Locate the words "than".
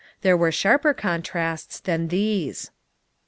1.79-2.07